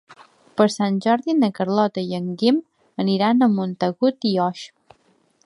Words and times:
Per 0.59 0.65
Sant 0.75 0.95
Jordi 1.05 1.35
na 1.41 1.49
Carlota 1.59 2.05
i 2.07 2.17
en 2.21 2.33
Guim 2.43 2.59
aniran 3.05 3.49
a 3.49 3.53
Montagut 3.61 4.31
i 4.33 4.35
Oix. 4.49 4.65